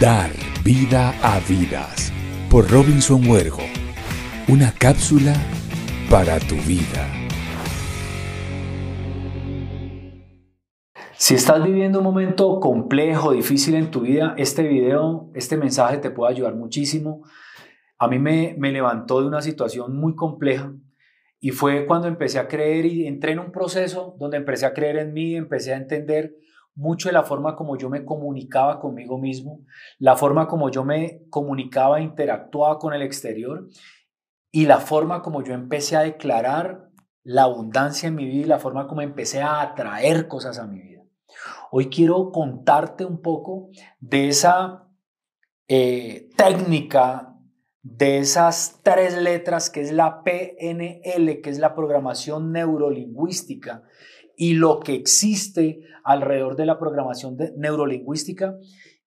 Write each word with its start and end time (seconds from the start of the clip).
Dar 0.00 0.30
vida 0.62 1.12
a 1.24 1.40
vidas 1.40 2.12
por 2.48 2.70
Robinson 2.70 3.28
Huergo. 3.28 3.64
Una 4.46 4.70
cápsula 4.70 5.34
para 6.08 6.38
tu 6.38 6.54
vida. 6.54 7.04
Si 11.16 11.34
estás 11.34 11.64
viviendo 11.64 11.98
un 11.98 12.04
momento 12.04 12.60
complejo, 12.60 13.32
difícil 13.32 13.74
en 13.74 13.90
tu 13.90 14.02
vida, 14.02 14.36
este 14.38 14.68
video, 14.68 15.32
este 15.34 15.56
mensaje 15.56 15.98
te 15.98 16.10
puede 16.10 16.32
ayudar 16.32 16.54
muchísimo. 16.54 17.24
A 17.98 18.06
mí 18.06 18.20
me, 18.20 18.54
me 18.56 18.70
levantó 18.70 19.20
de 19.20 19.26
una 19.26 19.42
situación 19.42 19.96
muy 19.96 20.14
compleja 20.14 20.72
y 21.40 21.50
fue 21.50 21.86
cuando 21.86 22.06
empecé 22.06 22.38
a 22.38 22.46
creer 22.46 22.86
y 22.86 23.08
entré 23.08 23.32
en 23.32 23.40
un 23.40 23.50
proceso 23.50 24.14
donde 24.20 24.36
empecé 24.36 24.64
a 24.64 24.74
creer 24.74 24.98
en 24.98 25.12
mí, 25.12 25.34
empecé 25.34 25.74
a 25.74 25.76
entender 25.76 26.36
mucho 26.78 27.08
de 27.08 27.12
la 27.12 27.24
forma 27.24 27.56
como 27.56 27.76
yo 27.76 27.90
me 27.90 28.04
comunicaba 28.04 28.78
conmigo 28.78 29.18
mismo, 29.18 29.64
la 29.98 30.14
forma 30.14 30.46
como 30.46 30.70
yo 30.70 30.84
me 30.84 31.22
comunicaba, 31.28 32.00
interactuaba 32.00 32.78
con 32.78 32.94
el 32.94 33.02
exterior 33.02 33.68
y 34.52 34.66
la 34.66 34.78
forma 34.78 35.20
como 35.20 35.42
yo 35.42 35.54
empecé 35.54 35.96
a 35.96 36.02
declarar 36.02 36.88
la 37.24 37.42
abundancia 37.42 38.06
en 38.06 38.14
mi 38.14 38.26
vida 38.26 38.42
y 38.42 38.48
la 38.48 38.60
forma 38.60 38.86
como 38.86 39.02
empecé 39.02 39.42
a 39.42 39.60
atraer 39.60 40.28
cosas 40.28 40.60
a 40.60 40.68
mi 40.68 40.80
vida. 40.80 41.02
Hoy 41.72 41.88
quiero 41.88 42.30
contarte 42.30 43.04
un 43.04 43.22
poco 43.22 43.70
de 43.98 44.28
esa 44.28 44.88
eh, 45.66 46.30
técnica, 46.36 47.34
de 47.82 48.18
esas 48.18 48.78
tres 48.84 49.20
letras 49.20 49.68
que 49.68 49.80
es 49.80 49.90
la 49.90 50.22
PNL, 50.22 51.40
que 51.40 51.50
es 51.50 51.58
la 51.58 51.74
programación 51.74 52.52
neurolingüística, 52.52 53.82
y 54.38 54.54
lo 54.54 54.78
que 54.78 54.94
existe 54.94 55.80
alrededor 56.04 56.56
de 56.56 56.64
la 56.64 56.78
programación 56.78 57.36
neurolingüística. 57.56 58.56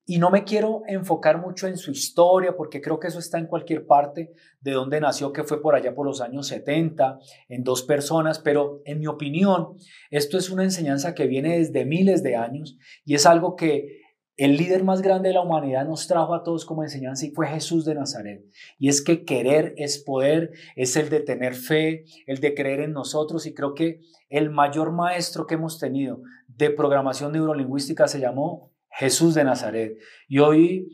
Y 0.06 0.18
no 0.18 0.30
me 0.30 0.44
quiero 0.44 0.82
enfocar 0.88 1.40
mucho 1.40 1.68
en 1.68 1.78
su 1.78 1.92
historia, 1.92 2.58
porque 2.58 2.82
creo 2.82 3.00
que 3.00 3.08
eso 3.08 3.20
está 3.20 3.40
en 3.40 3.48
cualquier 3.48 3.86
parte 3.88 4.34
de 4.60 4.72
donde 4.72 5.00
nació, 5.00 5.32
que 5.32 5.46
fue 5.46 5.62
por 5.62 5.74
allá 5.74 5.96
por 5.96 6.06
los 6.06 6.20
años 6.20 6.48
70, 6.48 7.18
en 7.48 7.64
dos 7.64 7.84
personas, 7.84 8.40
pero 8.40 8.82
en 8.84 9.00
mi 9.00 9.08
opinión, 9.08 9.78
esto 10.10 10.38
es 10.38 10.50
una 10.50 10.66
enseñanza 10.66 11.16
que 11.16 11.28
viene 11.28 11.60
desde 11.60 11.86
miles 11.86 12.24
de 12.24 12.36
años 12.36 12.78
y 13.06 13.16
es 13.16 13.26
algo 13.26 13.56
que 13.56 14.02
el 14.38 14.58
líder 14.58 14.84
más 14.84 15.02
grande 15.02 15.30
de 15.30 15.36
la 15.36 15.42
humanidad 15.42 15.86
nos 15.86 16.08
trajo 16.08 16.34
a 16.34 16.44
todos 16.44 16.66
como 16.66 16.84
enseñanza 16.84 17.26
y 17.26 17.32
fue 17.32 17.48
Jesús 17.48 17.86
de 17.86 17.96
Nazaret. 17.96 18.44
Y 18.80 18.90
es 18.90 19.04
que 19.04 19.26
querer 19.26 19.74
es 19.78 20.00
poder, 20.00 20.52
es 20.76 20.96
el 20.96 21.10
de 21.10 21.20
tener 21.20 21.54
fe, 21.54 22.06
el 22.26 22.40
de 22.40 22.54
creer 22.54 22.80
en 22.80 22.94
nosotros. 22.94 23.46
Y 23.46 23.54
creo 23.54 23.74
que 23.74 24.02
el 24.30 24.50
mayor 24.50 24.94
maestro 24.94 25.46
que 25.46 25.56
hemos 25.56 25.80
tenido 25.80 26.22
de 26.48 26.70
programación 26.70 27.34
neurolingüística 27.34 28.08
se 28.08 28.20
llamó 28.20 28.72
Jesús 28.90 29.36
de 29.36 29.44
Nazaret. 29.44 29.98
Y 30.28 30.40
hoy, 30.40 30.88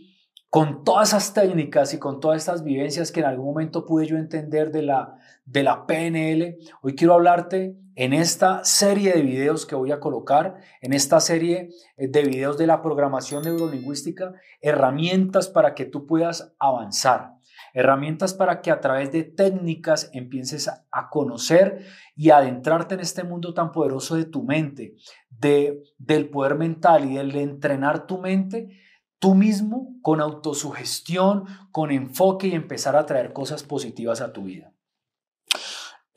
con 0.49 0.83
todas 0.83 1.09
esas 1.09 1.33
técnicas 1.33 1.93
y 1.93 1.99
con 1.99 2.19
todas 2.19 2.37
estas 2.37 2.63
vivencias 2.63 3.11
que 3.11 3.19
en 3.19 3.27
algún 3.27 3.45
momento 3.45 3.85
pude 3.85 4.07
yo 4.07 4.17
entender 4.17 4.71
de 4.71 4.81
la, 4.81 5.15
de 5.45 5.63
la 5.63 5.85
PNL, 5.85 6.57
hoy 6.81 6.95
quiero 6.95 7.13
hablarte 7.13 7.77
en 7.97 8.13
esta 8.13 8.63
serie 8.63 9.11
de 9.13 9.23
videos 9.23 9.65
que 9.65 9.73
voy 9.73 9.91
a 9.91 9.99
colocar, 9.99 10.57
en 10.81 10.93
esta 10.93 11.19
serie 11.19 11.71
eh, 11.97 12.07
de 12.07 12.21
videos 12.21 12.55
de 12.55 12.67
la 12.67 12.83
programación 12.83 13.43
neurolingüística, 13.43 14.35
herramientas 14.61 15.47
para 15.47 15.73
que 15.73 15.85
tú 15.85 16.05
puedas 16.05 16.53
avanzar, 16.59 17.33
herramientas 17.73 18.35
para 18.35 18.61
que 18.61 18.69
a 18.69 18.81
través 18.81 19.11
de 19.11 19.23
técnicas 19.23 20.11
empieces 20.13 20.69
a 20.69 21.09
conocer 21.09 21.87
y 22.15 22.29
adentrarte 22.29 22.93
en 22.93 23.01
este 23.01 23.23
mundo 23.23 23.55
tan 23.55 23.71
poderoso 23.71 24.15
de 24.15 24.25
tu 24.25 24.43
mente, 24.43 24.93
de, 25.31 25.81
del 25.97 26.29
poder 26.29 26.53
mental 26.53 27.09
y 27.09 27.15
del 27.15 27.35
entrenar 27.35 28.05
tu 28.05 28.19
mente 28.19 28.79
tú 29.17 29.33
mismo 29.33 29.95
con 30.03 30.21
autosugestión, 30.21 31.45
con 31.71 31.89
enfoque 31.89 32.49
y 32.49 32.53
empezar 32.53 32.95
a 32.95 33.07
traer 33.07 33.33
cosas 33.33 33.63
positivas 33.63 34.21
a 34.21 34.31
tu 34.33 34.43
vida. 34.43 34.71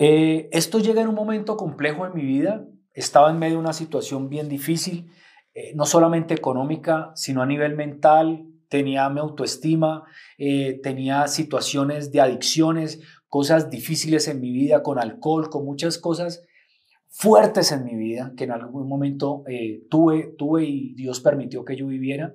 Eh, 0.03 0.49
esto 0.53 0.78
llega 0.78 1.03
en 1.03 1.09
un 1.09 1.15
momento 1.15 1.59
complejo 1.59 2.06
en 2.06 2.15
mi 2.15 2.25
vida. 2.25 2.66
Estaba 2.94 3.31
en 3.31 3.38
medio 3.38 3.56
de 3.56 3.61
una 3.61 3.75
situación 3.75 4.31
bien 4.31 4.49
difícil, 4.49 5.12
eh, 5.53 5.75
no 5.75 5.84
solamente 5.84 6.33
económica, 6.33 7.12
sino 7.15 7.43
a 7.43 7.47
nivel 7.47 7.77
mental. 7.77 8.47
Tenía 8.71 9.10
mi 9.10 9.21
autoestima, 9.21 10.05
eh, 10.39 10.81
tenía 10.83 11.28
situaciones 11.28 12.12
de 12.12 12.22
adicciones, 12.22 13.03
cosas 13.28 13.69
difíciles 13.69 14.27
en 14.28 14.41
mi 14.41 14.50
vida, 14.50 14.83
con 14.83 14.99
alcohol, 14.99 15.50
con 15.50 15.66
muchas 15.66 15.99
cosas 15.99 16.43
fuertes 17.10 17.71
en 17.71 17.84
mi 17.84 17.94
vida 17.97 18.33
que 18.37 18.44
en 18.44 18.53
algún 18.53 18.89
momento 18.89 19.43
tuve, 19.91 20.33
tuve 20.39 20.65
y 20.65 20.94
Dios 20.94 21.21
permitió 21.21 21.65
que 21.65 21.77
yo 21.77 21.89
viviera. 21.89 22.33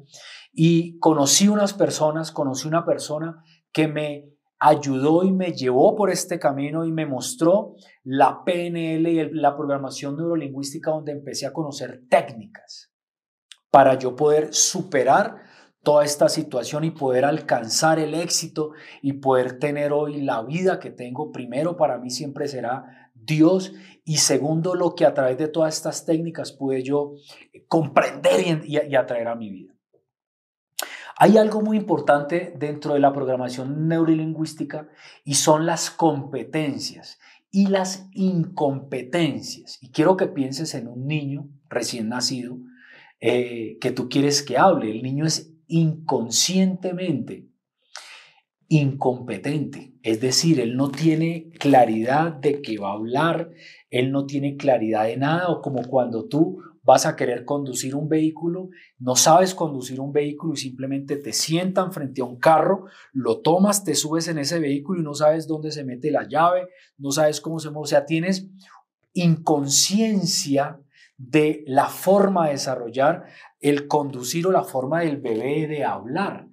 Y 0.52 1.00
conocí 1.00 1.48
unas 1.48 1.74
personas, 1.74 2.32
conocí 2.32 2.68
una 2.68 2.86
persona 2.86 3.42
que 3.72 3.88
me 3.88 4.35
ayudó 4.66 5.24
y 5.24 5.32
me 5.32 5.54
llevó 5.54 5.96
por 5.96 6.10
este 6.10 6.40
camino 6.40 6.86
y 6.86 6.92
me 6.92 7.06
mostró 7.06 7.76
la 8.04 8.44
PNL 8.44 9.08
y 9.08 9.30
la 9.32 9.56
programación 9.56 10.18
neurolingüística 10.18 10.90
donde 10.90 11.12
empecé 11.12 11.46
a 11.46 11.54
conocer 11.54 12.02
técnicas 12.10 12.92
para 13.70 13.98
yo 14.00 14.16
poder 14.16 14.54
superar 14.54 15.44
toda 15.84 16.04
esta 16.04 16.30
situación 16.30 16.84
y 16.84 16.92
poder 16.92 17.26
alcanzar 17.26 18.00
el 18.00 18.16
éxito 18.16 18.72
y 19.04 19.14
poder 19.14 19.60
tener 19.60 19.94
hoy 19.94 20.22
la 20.22 20.42
vida 20.42 20.80
que 20.80 20.90
tengo. 20.90 21.32
Primero, 21.32 21.78
para 21.78 22.00
mí 22.00 22.10
siempre 22.10 22.48
será 22.48 23.12
Dios 23.14 23.74
y 24.04 24.18
segundo, 24.18 24.74
lo 24.74 24.96
que 24.96 25.06
a 25.06 25.14
través 25.14 25.38
de 25.38 25.48
todas 25.48 25.76
estas 25.76 26.06
técnicas 26.06 26.52
pude 26.52 26.82
yo 26.82 27.14
comprender 27.68 28.64
y, 28.66 28.96
atraer 28.96 29.28
a 29.28 29.36
mi 29.36 29.52
vida. 29.52 29.75
Hay 31.18 31.38
algo 31.38 31.62
muy 31.62 31.78
importante 31.78 32.54
dentro 32.58 32.94
de 32.94 33.00
la 33.00 33.14
programación 33.14 33.88
neurolingüística 33.88 34.90
y 35.24 35.36
son 35.36 35.66
las 35.66 35.90
competencias 35.90 37.20
y 37.52 37.68
las 37.68 38.10
incompetencias. 38.12 39.78
Y 39.82 39.92
quiero 39.92 40.18
que 40.18 40.28
pienses 40.28 40.76
en 40.76 40.88
un 40.88 41.08
niño 41.08 41.50
recién 41.70 42.10
nacido 42.10 42.58
eh, 43.22 43.78
que 43.80 43.92
tú 43.92 44.10
quieres 44.10 44.44
que 44.44 44.58
hable. 44.58 44.92
El 44.92 45.04
niño 45.04 45.26
es 45.26 45.54
inconscientemente 45.68 47.48
incompetente, 48.68 49.94
es 50.02 50.22
decir, 50.22 50.60
él 50.60 50.76
no 50.76 50.90
tiene 50.90 51.52
claridad 51.60 52.34
de 52.34 52.62
que 52.62 52.78
va 52.78 52.90
a 52.90 52.94
hablar, 52.94 53.52
él 53.92 54.12
no 54.12 54.26
tiene 54.26 54.58
claridad 54.58 55.06
de 55.06 55.18
nada, 55.18 55.50
o 55.50 55.62
como 55.62 55.84
cuando 55.84 56.28
tú 56.28 56.62
vas 56.86 57.08
a 57.08 57.16
querer 57.16 57.46
conducir 57.46 57.96
un 57.96 58.08
vehículo, 58.08 58.70
no 59.00 59.16
sabes 59.16 59.56
conducir 59.56 60.00
un 60.00 60.14
vehículo 60.14 60.54
y 60.54 60.58
simplemente 60.58 61.18
te 61.18 61.34
sientan 61.34 61.92
frente 61.92 62.22
a 62.22 62.26
un 62.26 62.38
carro, 62.38 62.86
lo 63.12 63.42
tomas, 63.42 63.84
te 63.84 63.96
subes 63.96 64.28
en 64.28 64.38
ese 64.38 64.60
vehículo 64.60 65.02
y 65.02 65.04
no 65.04 65.16
sabes 65.16 65.48
dónde 65.48 65.72
se 65.72 65.84
mete 65.84 66.12
la 66.12 66.28
llave, 66.28 66.70
no 66.98 67.12
sabes 67.12 67.42
cómo 67.42 67.60
se 67.60 67.72
mueve, 67.72 67.84
o 67.84 67.88
sea, 67.88 68.06
tienes 68.06 68.48
inconsciencia 69.14 70.80
de 71.18 71.64
la 71.66 71.88
forma 71.88 72.46
de 72.46 72.54
desarrollar 72.54 73.26
el 73.60 73.88
conducir 73.88 74.46
o 74.46 74.52
la 74.52 74.64
forma 74.64 75.02
del 75.02 75.18
bebé 75.18 75.68
de 75.68 75.84
hablar. 75.84 76.48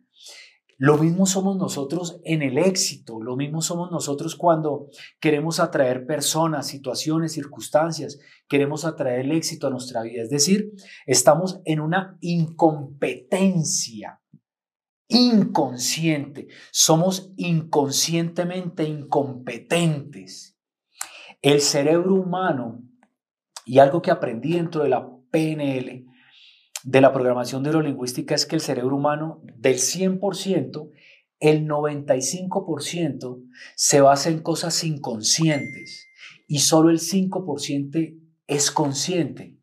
Lo 0.85 0.99
mismo 0.99 1.27
somos 1.27 1.57
nosotros 1.59 2.19
en 2.25 2.43
el 2.43 2.59
éxito, 2.59 3.23
lo 3.23 3.37
mismo 3.37 3.63
somos 3.63 3.93
nosotros 3.93 4.35
cuando 4.35 4.89
queremos 5.21 5.61
atraer 5.61 6.07
personas, 6.07 6.67
situaciones, 6.67 7.35
circunstancias, 7.35 8.19
queremos 8.49 8.85
atraer 8.85 9.21
el 9.21 9.31
éxito 9.31 9.69
a 9.69 9.71
nuestra 9.71 10.03
vida. 10.03 10.25
Es 10.25 10.29
decir, 10.29 10.73
estamos 11.07 11.61
en 11.67 11.79
una 11.79 12.19
incompetencia 12.21 14.21
inconsciente, 15.07 16.49
somos 16.73 17.33
inconscientemente 17.37 18.83
incompetentes. 18.83 20.59
El 21.43 21.61
cerebro 21.61 22.17
humano, 22.17 22.83
y 23.65 23.79
algo 23.79 24.03
que 24.03 24.11
aprendí 24.11 24.55
dentro 24.55 24.83
de 24.83 24.89
la 24.89 25.09
PNL, 25.31 26.07
de 26.85 27.01
la 27.01 27.13
programación 27.13 27.63
neurolingüística 27.63 28.35
es 28.35 28.47
que 28.47 28.57
el 28.57 28.61
cerebro 28.61 28.97
humano 28.97 29.41
del 29.57 29.77
100%, 29.77 30.91
el 31.41 31.67
95% 31.67 33.43
se 33.77 34.01
basa 34.01 34.31
en 34.31 34.41
cosas 34.41 34.83
inconscientes 34.85 36.09
y 36.47 36.61
solo 36.61 36.91
el 36.91 36.99
5% 36.99 38.21
es 38.47 38.71
consciente. 38.71 39.59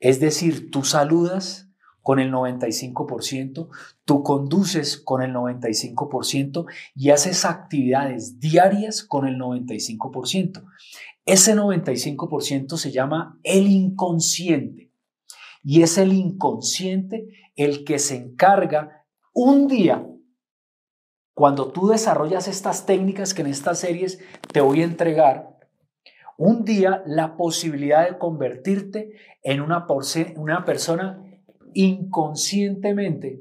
Es 0.00 0.20
decir, 0.20 0.70
tú 0.70 0.84
saludas 0.84 1.68
con 2.02 2.18
el 2.18 2.32
95%, 2.32 3.68
tú 4.04 4.22
conduces 4.22 4.98
con 4.98 5.22
el 5.22 5.32
95% 5.32 6.66
y 6.94 7.10
haces 7.10 7.44
actividades 7.44 8.40
diarias 8.40 9.04
con 9.04 9.26
el 9.26 9.36
95%. 9.36 10.64
Ese 11.24 11.54
95% 11.54 12.76
se 12.76 12.90
llama 12.90 13.38
el 13.44 13.68
inconsciente. 13.68 14.91
Y 15.62 15.82
es 15.82 15.98
el 15.98 16.12
inconsciente 16.12 17.28
el 17.56 17.84
que 17.84 17.98
se 17.98 18.16
encarga 18.16 19.04
un 19.32 19.68
día, 19.68 20.06
cuando 21.34 21.72
tú 21.72 21.88
desarrollas 21.88 22.48
estas 22.48 22.84
técnicas 22.84 23.32
que 23.32 23.42
en 23.42 23.48
estas 23.48 23.78
series 23.80 24.18
te 24.52 24.60
voy 24.60 24.82
a 24.82 24.84
entregar, 24.84 25.58
un 26.36 26.64
día 26.64 27.02
la 27.06 27.36
posibilidad 27.36 28.08
de 28.08 28.18
convertirte 28.18 29.12
en 29.42 29.60
una, 29.60 29.86
una 30.36 30.64
persona 30.64 31.22
inconscientemente 31.72 33.40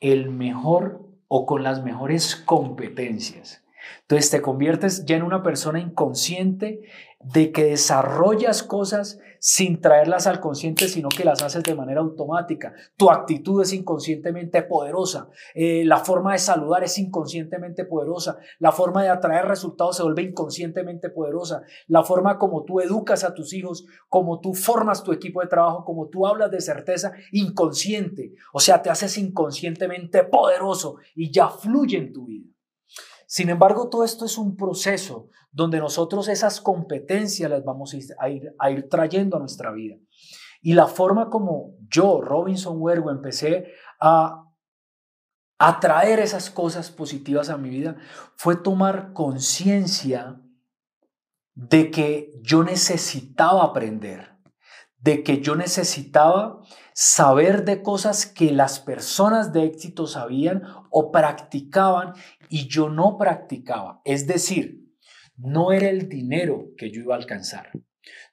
el 0.00 0.30
mejor 0.30 1.08
o 1.28 1.46
con 1.46 1.62
las 1.62 1.82
mejores 1.82 2.36
competencias. 2.36 3.64
Entonces 4.02 4.30
te 4.30 4.42
conviertes 4.42 5.06
ya 5.06 5.16
en 5.16 5.22
una 5.22 5.42
persona 5.42 5.80
inconsciente 5.80 6.82
de 7.24 7.52
que 7.52 7.64
desarrollas 7.64 8.62
cosas 8.62 9.18
sin 9.38 9.80
traerlas 9.80 10.28
al 10.28 10.38
consciente, 10.38 10.86
sino 10.86 11.08
que 11.08 11.24
las 11.24 11.42
haces 11.42 11.64
de 11.64 11.74
manera 11.74 12.00
automática. 12.00 12.74
Tu 12.96 13.10
actitud 13.10 13.60
es 13.60 13.72
inconscientemente 13.72 14.62
poderosa. 14.62 15.28
Eh, 15.54 15.84
la 15.84 15.98
forma 15.98 16.32
de 16.32 16.38
saludar 16.38 16.84
es 16.84 16.96
inconscientemente 16.98 17.84
poderosa. 17.84 18.38
La 18.60 18.70
forma 18.70 19.02
de 19.02 19.08
atraer 19.08 19.46
resultados 19.46 19.96
se 19.96 20.04
vuelve 20.04 20.22
inconscientemente 20.22 21.10
poderosa. 21.10 21.62
La 21.88 22.04
forma 22.04 22.38
como 22.38 22.64
tú 22.64 22.80
educas 22.80 23.24
a 23.24 23.34
tus 23.34 23.52
hijos, 23.52 23.84
como 24.08 24.40
tú 24.40 24.54
formas 24.54 25.02
tu 25.02 25.12
equipo 25.12 25.40
de 25.40 25.48
trabajo, 25.48 25.84
como 25.84 26.08
tú 26.08 26.26
hablas 26.26 26.50
de 26.52 26.60
certeza, 26.60 27.12
inconsciente. 27.32 28.34
O 28.52 28.60
sea, 28.60 28.80
te 28.80 28.90
haces 28.90 29.18
inconscientemente 29.18 30.22
poderoso 30.22 30.98
y 31.16 31.32
ya 31.32 31.48
fluye 31.48 31.98
en 31.98 32.12
tu 32.12 32.26
vida. 32.26 32.51
Sin 33.32 33.48
embargo, 33.48 33.88
todo 33.88 34.04
esto 34.04 34.26
es 34.26 34.36
un 34.36 34.58
proceso 34.58 35.30
donde 35.50 35.78
nosotros 35.78 36.28
esas 36.28 36.60
competencias 36.60 37.50
las 37.50 37.64
vamos 37.64 37.96
a 38.18 38.28
ir, 38.28 38.54
a 38.58 38.88
trayendo 38.90 39.38
a 39.38 39.40
nuestra 39.40 39.72
vida. 39.72 39.96
Y 40.60 40.74
la 40.74 40.86
forma 40.86 41.30
como 41.30 41.74
yo, 41.88 42.20
Robinson 42.20 42.76
Huergo, 42.78 43.10
empecé 43.10 43.72
a 43.98 44.44
atraer 45.58 46.18
esas 46.18 46.50
cosas 46.50 46.90
positivas 46.90 47.48
a 47.48 47.56
mi 47.56 47.70
vida 47.70 47.96
fue 48.36 48.54
tomar 48.54 49.14
conciencia 49.14 50.38
de 51.54 51.90
que 51.90 52.38
yo 52.42 52.62
necesitaba 52.62 53.64
aprender, 53.64 54.31
de 55.02 55.22
que 55.22 55.40
yo 55.40 55.56
necesitaba 55.56 56.60
saber 56.94 57.64
de 57.64 57.82
cosas 57.82 58.24
que 58.26 58.52
las 58.52 58.80
personas 58.80 59.52
de 59.52 59.64
éxito 59.64 60.06
sabían 60.06 60.62
o 60.90 61.10
practicaban 61.10 62.14
y 62.48 62.68
yo 62.68 62.88
no 62.88 63.18
practicaba. 63.18 64.00
Es 64.04 64.26
decir, 64.26 64.82
no 65.36 65.72
era 65.72 65.88
el 65.88 66.08
dinero 66.08 66.68
que 66.76 66.90
yo 66.90 67.00
iba 67.00 67.14
a 67.14 67.18
alcanzar, 67.18 67.70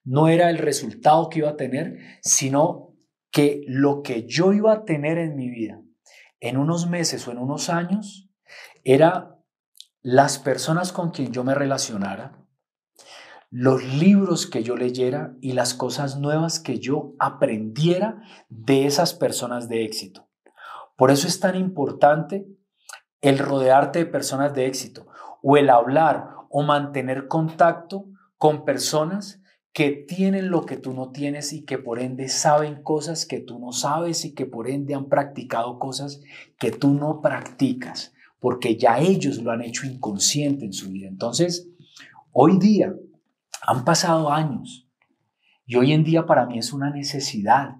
no 0.04 0.28
era 0.28 0.50
el 0.50 0.60
resultado 0.60 1.30
que 1.30 1.40
iba 1.40 1.50
a 1.50 1.58
tener, 1.58 1.98
sino 2.22 2.96
que 3.32 3.64
lo 3.68 4.02
que 4.04 4.26
yo 4.28 4.54
iba 4.54 4.72
a 4.72 4.86
tener 4.86 5.18
en 5.18 5.36
mi 5.36 5.50
vida 5.50 5.82
en 6.40 6.58
unos 6.58 6.88
meses 6.88 7.28
o 7.28 7.32
en 7.32 7.40
unos 7.40 7.70
años 7.70 8.30
era 8.84 9.38
las 10.02 10.40
personas 10.40 10.92
con 10.94 11.12
quien 11.12 11.32
yo 11.34 11.44
me 11.44 11.54
relacionara, 11.54 12.40
los 13.52 13.84
libros 13.84 14.46
que 14.46 14.64
yo 14.64 14.76
leyera 14.76 15.36
y 15.42 15.54
las 15.54 15.74
cosas 15.74 16.20
nuevas 16.20 16.60
que 16.60 16.80
yo 16.80 17.14
aprendiera 17.20 18.22
de 18.50 18.86
esas 18.86 19.14
personas 19.14 19.70
de 19.70 19.84
éxito. 19.84 20.28
Por 20.96 21.12
eso 21.12 21.28
es 21.28 21.40
tan 21.40 21.56
importante 21.56 22.48
el 23.22 23.40
rodearte 23.40 24.00
de 24.00 24.06
personas 24.06 24.54
de 24.54 24.68
éxito 24.68 25.08
o 25.42 25.58
el 25.58 25.70
hablar 25.70 26.30
o 26.50 26.62
mantener 26.62 27.28
contacto 27.28 28.06
con 28.38 28.66
personas 28.66 29.42
que 29.72 29.92
tienen 29.92 30.50
lo 30.50 30.66
que 30.66 30.78
tú 30.78 30.94
no 30.94 31.12
tienes 31.12 31.54
y 31.54 31.64
que 31.64 31.78
por 31.78 32.00
ende 32.00 32.28
saben 32.28 32.82
cosas 32.82 33.26
que 33.26 33.40
tú 33.40 33.60
no 33.60 33.72
sabes 33.72 34.26
y 34.26 34.34
que 34.34 34.46
por 34.46 34.70
ende 34.70 34.96
han 34.96 35.10
practicado 35.10 35.80
cosas 35.80 36.22
que 36.58 36.72
tú 36.72 36.94
no 36.94 37.22
practicas, 37.22 38.14
porque 38.40 38.78
ya 38.78 39.00
ellos 39.00 39.38
lo 39.42 39.52
han 39.52 39.62
hecho 39.62 39.86
inconsciente 39.86 40.66
en 40.66 40.74
su 40.74 40.90
vida. 40.90 41.08
Entonces, 41.08 41.70
hoy 42.32 42.58
día 42.58 42.94
han 43.62 43.86
pasado 43.86 44.32
años 44.32 44.90
y 45.66 45.76
hoy 45.76 45.94
en 45.94 46.04
día 46.04 46.26
para 46.26 46.46
mí 46.46 46.58
es 46.58 46.74
una 46.74 46.90
necesidad 46.90 47.76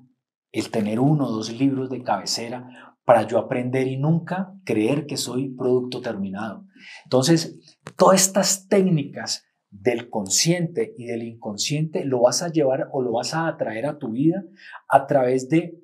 el 0.52 0.72
tener 0.72 1.00
uno 1.00 1.28
o 1.28 1.32
dos 1.32 1.52
libros 1.52 1.90
de 1.90 2.04
cabecera 2.04 2.96
para 3.04 3.24
yo 3.24 3.40
aprender 3.40 3.88
y 3.88 3.98
nunca 3.98 4.54
creer 4.64 5.06
que 5.08 5.18
soy 5.18 5.50
producto 5.50 6.02
terminado. 6.02 6.66
Entonces, 7.06 7.60
todas 7.98 8.22
estas 8.22 8.68
técnicas 8.68 9.46
del 9.72 10.10
consciente 10.10 10.94
y 10.98 11.06
del 11.06 11.24
inconsciente 11.24 12.06
lo 12.06 12.22
vas 12.22 12.42
a 12.42 12.50
llevar 12.50 12.90
o 12.92 13.02
lo 13.02 13.14
vas 13.14 13.34
a 13.34 13.48
atraer 13.48 13.86
a 13.86 13.98
tu 13.98 14.12
vida 14.12 14.44
a 14.88 15.08
través 15.08 15.50
de 15.50 15.80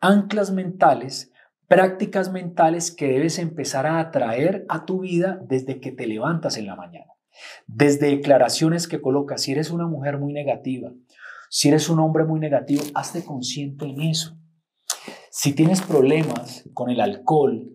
anclas 0.00 0.52
mentales, 0.52 1.32
prácticas 1.68 2.30
mentales 2.30 2.90
que 2.90 3.08
debes 3.08 3.38
empezar 3.38 3.86
a 3.86 3.98
atraer 3.98 4.64
a 4.68 4.84
tu 4.84 5.00
vida 5.00 5.40
desde 5.48 5.80
que 5.80 5.92
te 5.92 6.06
levantas 6.06 6.56
en 6.56 6.66
la 6.66 6.76
mañana. 6.76 7.15
Desde 7.66 8.08
declaraciones 8.08 8.88
que 8.88 9.00
colocas, 9.00 9.42
si 9.42 9.52
eres 9.52 9.70
una 9.70 9.86
mujer 9.86 10.18
muy 10.18 10.32
negativa, 10.32 10.92
si 11.50 11.68
eres 11.68 11.88
un 11.88 12.00
hombre 12.00 12.24
muy 12.24 12.40
negativo, 12.40 12.82
hazte 12.94 13.24
consciente 13.24 13.86
en 13.86 14.00
eso. 14.02 14.36
Si 15.30 15.52
tienes 15.52 15.82
problemas 15.82 16.68
con 16.72 16.90
el 16.90 17.00
alcohol 17.00 17.70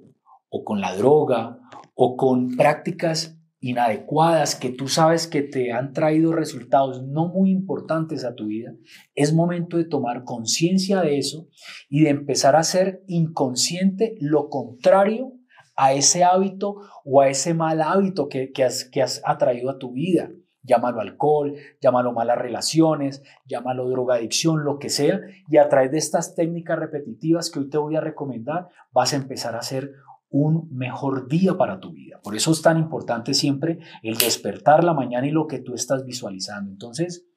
o 0.50 0.64
con 0.64 0.82
la 0.82 0.96
droga 0.96 1.60
o 1.94 2.18
con 2.18 2.56
prácticas 2.58 3.38
inadecuadas 3.60 4.56
que 4.56 4.70
tú 4.72 4.88
sabes 4.88 5.28
que 5.28 5.44
te 5.44 5.72
han 5.72 5.94
traído 5.94 6.34
resultados 6.34 7.04
no 7.04 7.28
muy 7.28 7.52
importantes 7.52 8.26
a 8.26 8.34
tu 8.34 8.48
vida, 8.48 8.74
es 9.14 9.34
momento 9.34 9.78
de 9.78 9.86
tomar 9.86 10.24
conciencia 10.24 11.02
de 11.02 11.20
eso 11.20 11.48
y 11.88 12.02
de 12.02 12.10
empezar 12.10 12.56
a 12.56 12.64
ser 12.64 13.04
inconsciente 13.08 14.16
lo 14.20 14.50
contrario 14.50 15.34
a 15.76 15.94
ese 15.94 16.24
hábito 16.24 16.78
o 17.04 17.22
a 17.22 17.30
ese 17.30 17.54
mal 17.54 17.82
hábito 17.82 18.30
que, 18.30 18.52
que, 18.52 18.64
has, 18.64 18.86
que 18.86 19.02
has 19.02 19.22
atraído 19.26 19.70
a 19.70 19.80
tu 19.80 19.94
vida. 19.94 20.30
Llámalo 20.64 21.02
alcohol, 21.02 21.56
llámalo 21.82 22.14
malas 22.14 22.38
relaciones, 22.38 23.24
llámalo 23.46 23.90
drogadicción, 23.90 24.64
lo 24.64 24.78
que 24.78 24.90
sea. 24.90 25.20
Y 25.50 25.58
a 25.58 25.68
través 25.70 25.92
de 25.92 25.98
estas 25.98 26.36
técnicas 26.36 26.78
repetitivas 26.78 27.50
que 27.50 27.60
hoy 27.60 27.70
te 27.70 27.80
voy 27.80 27.96
a 27.96 28.02
recomendar, 28.02 28.68
vas 28.92 29.14
a 29.14 29.16
empezar 29.16 29.56
a 29.56 29.60
hacer 29.60 29.92
un 30.30 30.70
mejor 30.72 31.28
día 31.28 31.58
para 31.58 31.80
tu 31.80 31.92
vida. 31.92 32.20
Por 32.24 32.36
eso 32.36 32.52
es 32.52 32.62
tan 32.62 32.78
importante 32.78 33.34
siempre 33.34 33.80
el 34.02 34.18
despertar 34.18 34.84
la 34.84 34.94
mañana 34.94 35.28
y 35.28 35.32
lo 35.32 35.48
que 35.48 35.60
tú 35.60 35.74
estás 35.74 36.06
visualizando. 36.06 36.72
Entonces, 36.72 37.28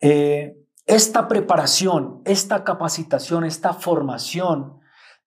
eh, 0.00 0.56
esta 0.86 1.28
preparación, 1.28 2.20
esta 2.24 2.62
capacitación, 2.62 3.44
esta 3.44 3.72
formación 3.72 4.78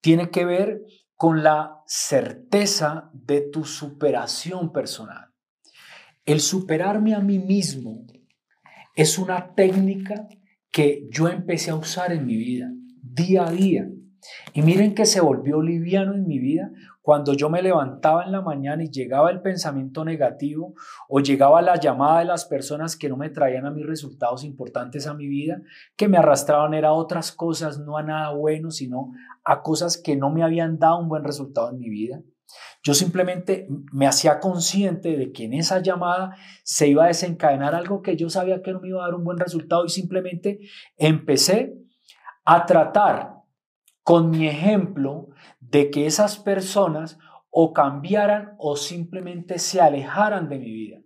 tiene 0.01 0.29
que 0.29 0.45
ver 0.45 0.81
con 1.19 1.43
la 1.43 1.83
certeza 1.85 3.11
de 3.11 3.41
tu 3.41 3.65
superación 3.65 4.71
personal. 4.71 5.33
El 6.23 6.39
superarme 6.39 7.13
a 7.13 7.19
mí 7.19 7.39
mismo 7.39 8.05
es 8.95 9.19
una 9.19 9.53
técnica 9.53 10.29
que 10.71 11.09
yo 11.11 11.27
empecé 11.27 11.71
a 11.71 11.75
usar 11.75 12.13
en 12.13 12.25
mi 12.25 12.37
vida, 12.37 12.71
día 13.01 13.45
a 13.45 13.51
día. 13.51 13.89
Y 14.53 14.61
miren 14.61 14.95
que 14.95 15.05
se 15.05 15.19
volvió 15.19 15.61
liviano 15.61 16.13
en 16.13 16.25
mi 16.25 16.39
vida 16.39 16.71
cuando 17.09 17.33
yo 17.33 17.49
me 17.49 17.63
levantaba 17.63 18.23
en 18.23 18.31
la 18.31 18.41
mañana 18.41 18.83
y 18.83 18.91
llegaba 18.91 19.31
el 19.31 19.41
pensamiento 19.41 20.05
negativo 20.05 20.75
o 21.07 21.21
llegaba 21.21 21.59
la 21.59 21.79
llamada 21.79 22.19
de 22.19 22.25
las 22.25 22.45
personas 22.45 22.95
que 22.95 23.09
no 23.09 23.17
me 23.17 23.31
traían 23.31 23.65
a 23.65 23.71
mis 23.71 23.83
resultados 23.83 24.43
importantes 24.43 25.07
a 25.07 25.15
mi 25.15 25.27
vida, 25.27 25.59
que 25.97 26.07
me 26.07 26.19
arrastraban 26.19 26.75
era 26.75 26.93
otras 26.93 27.31
cosas, 27.31 27.79
no 27.79 27.97
a 27.97 28.03
nada 28.03 28.29
bueno, 28.35 28.69
sino 28.69 29.11
a 29.43 29.63
cosas 29.63 29.97
que 29.97 30.15
no 30.15 30.29
me 30.29 30.43
habían 30.43 30.77
dado 30.77 30.99
un 30.99 31.09
buen 31.09 31.23
resultado 31.23 31.71
en 31.71 31.79
mi 31.79 31.89
vida. 31.89 32.21
Yo 32.83 32.93
simplemente 32.93 33.67
me 33.91 34.05
hacía 34.05 34.39
consciente 34.39 35.17
de 35.17 35.31
que 35.31 35.45
en 35.45 35.55
esa 35.55 35.81
llamada 35.81 36.35
se 36.63 36.89
iba 36.89 37.05
a 37.05 37.07
desencadenar 37.07 37.73
algo 37.73 38.03
que 38.03 38.17
yo 38.17 38.29
sabía 38.29 38.61
que 38.61 38.71
no 38.71 38.81
me 38.81 38.89
iba 38.89 39.01
a 39.01 39.07
dar 39.07 39.15
un 39.15 39.23
buen 39.23 39.39
resultado 39.39 39.83
y 39.83 39.89
simplemente 39.89 40.59
empecé 40.95 41.73
a 42.45 42.67
tratar 42.67 43.39
con 44.09 44.31
mi 44.31 44.47
ejemplo 44.47 45.29
de 45.69 45.91
que 45.91 46.07
esas 46.07 46.37
personas 46.37 47.19
o 47.51 47.73
cambiaran 47.73 48.55
o 48.57 48.75
simplemente 48.75 49.59
se 49.59 49.81
alejaran 49.81 50.49
de 50.49 50.59
mi 50.59 50.71
vida. 50.71 51.01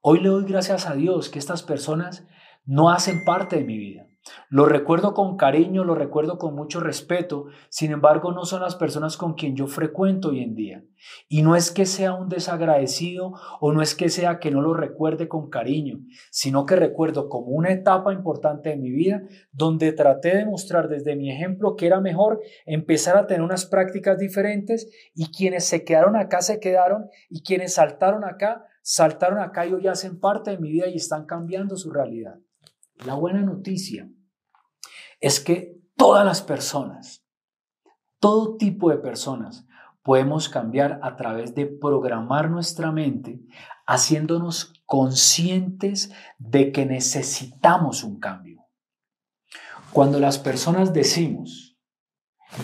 Hoy 0.00 0.20
le 0.20 0.28
doy 0.28 0.44
gracias 0.44 0.86
a 0.86 0.94
Dios 0.94 1.28
que 1.28 1.38
estas 1.38 1.62
personas 1.62 2.26
no 2.64 2.90
hacen 2.90 3.24
parte 3.24 3.56
de 3.56 3.64
mi 3.64 3.78
vida. 3.78 4.05
Lo 4.48 4.66
recuerdo 4.66 5.14
con 5.14 5.36
cariño, 5.36 5.84
lo 5.84 5.94
recuerdo 5.94 6.38
con 6.38 6.54
mucho 6.54 6.80
respeto, 6.80 7.46
sin 7.68 7.92
embargo 7.92 8.32
no 8.32 8.44
son 8.44 8.62
las 8.62 8.76
personas 8.76 9.16
con 9.16 9.34
quien 9.34 9.56
yo 9.56 9.66
frecuento 9.66 10.28
hoy 10.28 10.40
en 10.40 10.54
día. 10.54 10.84
Y 11.28 11.42
no 11.42 11.56
es 11.56 11.70
que 11.70 11.86
sea 11.86 12.14
un 12.14 12.28
desagradecido 12.28 13.32
o 13.60 13.72
no 13.72 13.82
es 13.82 13.94
que 13.94 14.08
sea 14.08 14.38
que 14.38 14.50
no 14.50 14.62
lo 14.62 14.74
recuerde 14.74 15.28
con 15.28 15.50
cariño, 15.50 16.00
sino 16.30 16.66
que 16.66 16.76
recuerdo 16.76 17.28
como 17.28 17.48
una 17.48 17.72
etapa 17.72 18.12
importante 18.12 18.70
de 18.70 18.76
mi 18.76 18.90
vida 18.90 19.22
donde 19.52 19.92
traté 19.92 20.36
de 20.36 20.46
mostrar 20.46 20.88
desde 20.88 21.16
mi 21.16 21.30
ejemplo 21.30 21.76
que 21.76 21.86
era 21.86 22.00
mejor 22.00 22.40
empezar 22.64 23.16
a 23.16 23.26
tener 23.26 23.42
unas 23.42 23.66
prácticas 23.66 24.18
diferentes 24.18 24.88
y 25.14 25.30
quienes 25.30 25.64
se 25.64 25.84
quedaron 25.84 26.16
acá 26.16 26.40
se 26.40 26.60
quedaron 26.60 27.08
y 27.28 27.42
quienes 27.42 27.74
saltaron 27.74 28.24
acá, 28.24 28.64
saltaron 28.82 29.38
acá 29.38 29.66
y 29.66 29.72
hoy 29.72 29.86
hacen 29.86 30.18
parte 30.18 30.52
de 30.52 30.58
mi 30.58 30.70
vida 30.70 30.88
y 30.88 30.96
están 30.96 31.26
cambiando 31.26 31.76
su 31.76 31.90
realidad. 31.90 32.38
La 33.04 33.14
buena 33.14 33.42
noticia 33.42 34.08
es 35.20 35.40
que 35.40 35.80
todas 35.96 36.24
las 36.24 36.42
personas, 36.42 37.24
todo 38.20 38.56
tipo 38.56 38.90
de 38.90 38.98
personas, 38.98 39.66
podemos 40.02 40.48
cambiar 40.48 41.00
a 41.02 41.16
través 41.16 41.54
de 41.54 41.66
programar 41.66 42.50
nuestra 42.50 42.92
mente, 42.92 43.40
haciéndonos 43.86 44.72
conscientes 44.86 46.12
de 46.38 46.70
que 46.72 46.86
necesitamos 46.86 48.04
un 48.04 48.20
cambio. 48.20 48.64
Cuando 49.92 50.20
las 50.20 50.38
personas 50.38 50.92
decimos, 50.92 51.76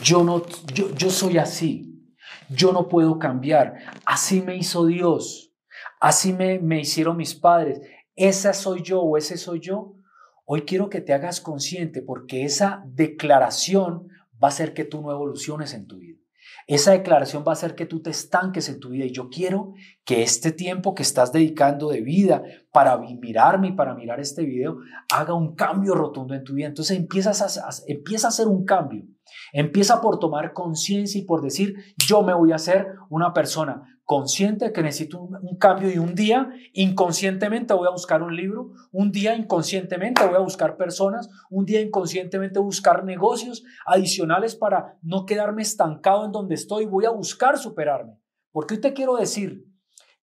Yo, 0.02 0.22
no, 0.22 0.46
yo, 0.72 0.94
yo 0.94 1.10
soy 1.10 1.38
así. 1.38 1.88
Yo 2.48 2.72
no 2.72 2.88
puedo 2.88 3.18
cambiar. 3.18 3.74
Así 4.04 4.40
me 4.40 4.56
hizo 4.56 4.86
Dios. 4.86 5.52
Así 6.00 6.32
me, 6.32 6.58
me 6.58 6.80
hicieron 6.80 7.16
mis 7.16 7.34
padres. 7.34 7.80
Esa 8.14 8.52
soy 8.52 8.82
yo 8.82 9.00
o 9.00 9.16
ese 9.16 9.36
soy 9.36 9.60
yo. 9.60 9.96
Hoy 10.44 10.62
quiero 10.62 10.90
que 10.90 11.00
te 11.00 11.12
hagas 11.12 11.40
consciente 11.40 12.02
porque 12.02 12.44
esa 12.44 12.82
declaración 12.86 14.08
va 14.42 14.48
a 14.48 14.50
hacer 14.50 14.74
que 14.74 14.84
tú 14.84 15.00
no 15.00 15.12
evoluciones 15.12 15.72
en 15.74 15.86
tu 15.86 15.98
vida. 15.98 16.18
Esa 16.66 16.92
declaración 16.92 17.44
va 17.46 17.52
a 17.52 17.54
hacer 17.54 17.74
que 17.74 17.86
tú 17.86 18.02
te 18.02 18.10
estanques 18.10 18.68
en 18.68 18.80
tu 18.80 18.90
vida 18.90 19.04
y 19.04 19.12
yo 19.12 19.28
quiero 19.28 19.72
que 20.04 20.22
este 20.22 20.52
tiempo 20.52 20.94
que 20.94 21.02
estás 21.02 21.32
dedicando 21.32 21.90
de 21.90 22.00
vida 22.00 22.42
para 22.72 22.96
mirarme 22.98 23.68
y 23.68 23.72
para 23.72 23.94
mirar 23.94 24.20
este 24.20 24.44
video 24.44 24.78
haga 25.12 25.34
un 25.34 25.54
cambio 25.54 25.94
rotundo 25.94 26.34
en 26.34 26.44
tu 26.44 26.54
vida. 26.54 26.68
Entonces 26.68 26.96
empiezas 26.96 27.58
a, 27.58 27.70
empieza 27.86 28.28
a 28.28 28.30
hacer 28.30 28.48
un 28.48 28.64
cambio. 28.64 29.04
Empieza 29.52 30.00
por 30.00 30.18
tomar 30.18 30.52
conciencia 30.52 31.20
y 31.20 31.24
por 31.24 31.42
decir, 31.42 31.76
yo 31.96 32.22
me 32.22 32.34
voy 32.34 32.52
a 32.52 32.56
hacer 32.56 32.88
una 33.08 33.32
persona 33.32 34.00
consciente 34.12 34.74
que 34.74 34.82
necesito 34.82 35.22
un, 35.22 35.56
cambio 35.56 35.90
y 35.90 35.96
un 35.96 36.14
día 36.14 36.50
inconscientemente 36.74 37.72
voy 37.72 37.88
a 37.88 37.92
buscar 37.92 38.22
un 38.22 38.36
libro, 38.36 38.72
un 38.90 39.10
día 39.10 39.34
inconscientemente 39.34 40.26
voy 40.26 40.34
a 40.34 40.40
buscar 40.40 40.76
personas, 40.76 41.30
un 41.48 41.64
día 41.64 41.80
inconscientemente 41.80 42.58
buscar 42.58 43.04
negocios 43.04 43.62
adicionales 43.86 44.54
para 44.54 44.98
no 45.00 45.24
quedarme 45.24 45.62
estancado 45.62 46.26
en 46.26 46.32
donde 46.32 46.56
estoy, 46.56 46.84
voy 46.84 47.06
a 47.06 47.10
buscar 47.10 47.56
superarme. 47.56 48.18
Porque 48.50 48.74
hoy 48.74 48.80
te 48.82 48.92
quiero 48.92 49.16
decir 49.16 49.64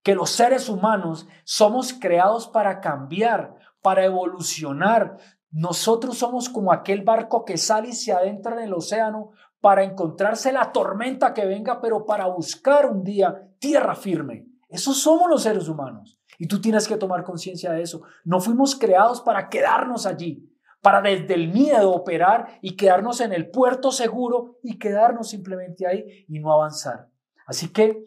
que 0.03 0.13
los 0.13 0.29
seres 0.29 0.69
humanos 0.69 1.25
somos 1.43 1.91
creados 1.91 2.48
para 2.48 2.81
cambiar, 2.81 3.55
para 3.81 4.05
evolucionar. 4.05 5.17
Nosotros 5.50 6.19
somos 6.19 6.48
como 6.48 6.72
aquel 6.72 7.01
barco 7.01 7.43
que 7.43 7.58
sale 7.58 7.89
y 7.89 7.93
se 7.93 8.12
adentra 8.12 8.53
en 8.53 8.65
el 8.65 8.74
océano 8.75 9.31
para 9.61 9.83
encontrarse 9.83 10.51
la 10.51 10.71
tormenta 10.71 11.33
que 11.33 11.45
venga, 11.45 11.81
pero 11.81 12.05
para 12.05 12.27
buscar 12.27 12.85
un 12.85 13.03
día 13.03 13.49
tierra 13.59 13.95
firme. 13.95 14.47
Esos 14.69 15.01
somos 15.01 15.29
los 15.29 15.43
seres 15.43 15.67
humanos. 15.67 16.19
Y 16.37 16.47
tú 16.47 16.61
tienes 16.61 16.87
que 16.87 16.95
tomar 16.95 17.23
conciencia 17.23 17.71
de 17.71 17.81
eso. 17.81 18.03
No 18.23 18.39
fuimos 18.39 18.75
creados 18.75 19.21
para 19.21 19.49
quedarnos 19.49 20.05
allí, 20.05 20.49
para 20.81 21.01
desde 21.01 21.33
el 21.33 21.51
miedo 21.51 21.91
operar 21.91 22.59
y 22.61 22.77
quedarnos 22.77 23.19
en 23.19 23.33
el 23.33 23.49
puerto 23.49 23.91
seguro 23.91 24.57
y 24.63 24.79
quedarnos 24.79 25.29
simplemente 25.29 25.85
ahí 25.85 26.25
y 26.27 26.39
no 26.39 26.53
avanzar. 26.53 27.09
Así 27.45 27.73
que 27.73 28.05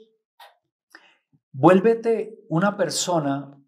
vuélvete 1.53 2.39
una 2.49 2.77
persona 2.77 3.59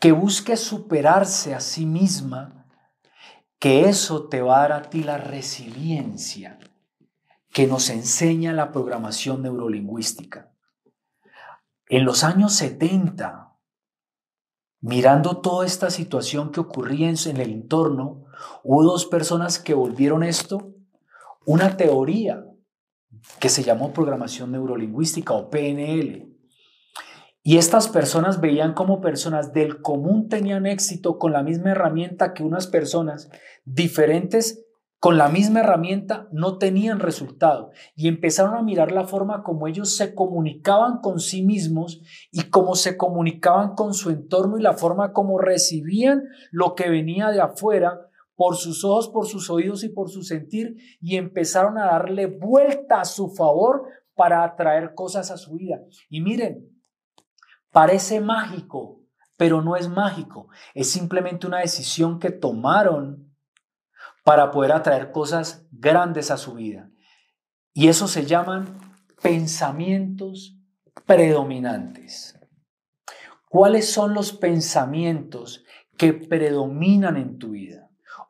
que 0.00 0.12
busque 0.12 0.56
superarse 0.56 1.54
a 1.54 1.60
sí 1.60 1.84
misma 1.84 2.65
que 3.58 3.88
eso 3.88 4.28
te 4.28 4.42
va 4.42 4.58
a 4.58 4.68
dar 4.68 4.72
a 4.72 4.82
ti 4.90 5.02
la 5.02 5.18
resiliencia 5.18 6.58
que 7.52 7.66
nos 7.66 7.88
enseña 7.90 8.52
la 8.52 8.70
programación 8.70 9.42
neurolingüística. 9.42 10.52
En 11.88 12.04
los 12.04 12.22
años 12.24 12.52
70, 12.54 13.56
mirando 14.80 15.38
toda 15.40 15.64
esta 15.64 15.90
situación 15.90 16.52
que 16.52 16.60
ocurría 16.60 17.08
en 17.08 17.36
el 17.38 17.50
entorno, 17.50 18.24
hubo 18.62 18.82
dos 18.82 19.06
personas 19.06 19.58
que 19.58 19.74
volvieron 19.74 20.22
esto 20.22 20.74
una 21.46 21.76
teoría 21.76 22.44
que 23.38 23.48
se 23.48 23.62
llamó 23.62 23.92
programación 23.92 24.52
neurolingüística 24.52 25.32
o 25.32 25.48
PNL. 25.48 26.35
Y 27.46 27.58
estas 27.58 27.86
personas 27.86 28.40
veían 28.40 28.74
como 28.74 29.00
personas 29.00 29.52
del 29.52 29.80
común 29.80 30.28
tenían 30.28 30.66
éxito 30.66 31.16
con 31.16 31.32
la 31.32 31.44
misma 31.44 31.70
herramienta 31.70 32.34
que 32.34 32.42
unas 32.42 32.66
personas 32.66 33.30
diferentes 33.64 34.66
con 34.98 35.16
la 35.16 35.28
misma 35.28 35.60
herramienta 35.60 36.26
no 36.32 36.58
tenían 36.58 36.98
resultado 36.98 37.70
y 37.94 38.08
empezaron 38.08 38.56
a 38.56 38.64
mirar 38.64 38.90
la 38.90 39.06
forma 39.06 39.44
como 39.44 39.68
ellos 39.68 39.96
se 39.96 40.12
comunicaban 40.12 40.98
con 40.98 41.20
sí 41.20 41.42
mismos 41.42 42.02
y 42.32 42.50
cómo 42.50 42.74
se 42.74 42.96
comunicaban 42.96 43.76
con 43.76 43.94
su 43.94 44.10
entorno 44.10 44.58
y 44.58 44.62
la 44.62 44.72
forma 44.72 45.12
como 45.12 45.38
recibían 45.38 46.24
lo 46.50 46.74
que 46.74 46.90
venía 46.90 47.28
de 47.28 47.42
afuera 47.42 48.08
por 48.34 48.56
sus 48.56 48.84
ojos, 48.84 49.08
por 49.08 49.28
sus 49.28 49.50
oídos 49.50 49.84
y 49.84 49.88
por 49.88 50.10
su 50.10 50.22
sentir 50.22 50.78
y 51.00 51.14
empezaron 51.14 51.78
a 51.78 51.86
darle 51.86 52.26
vuelta 52.26 53.02
a 53.02 53.04
su 53.04 53.28
favor 53.28 53.84
para 54.16 54.42
atraer 54.42 54.94
cosas 54.94 55.30
a 55.30 55.36
su 55.36 55.54
vida. 55.54 55.78
Y 56.08 56.22
miren, 56.22 56.75
Parece 57.76 58.22
mágico, 58.22 59.02
pero 59.36 59.60
no 59.60 59.76
es 59.76 59.90
mágico. 59.90 60.48
Es 60.72 60.90
simplemente 60.90 61.46
una 61.46 61.58
decisión 61.58 62.18
que 62.18 62.30
tomaron 62.30 63.36
para 64.24 64.50
poder 64.50 64.72
atraer 64.72 65.12
cosas 65.12 65.66
grandes 65.70 66.30
a 66.30 66.38
su 66.38 66.54
vida. 66.54 66.90
Y 67.74 67.88
eso 67.88 68.08
se 68.08 68.24
llaman 68.24 68.78
pensamientos 69.20 70.56
predominantes. 71.04 72.40
¿Cuáles 73.50 73.92
son 73.92 74.14
los 74.14 74.32
pensamientos 74.32 75.62
que 75.98 76.14
predominan 76.14 77.18
en 77.18 77.36
tu 77.36 77.50
vida? 77.50 77.85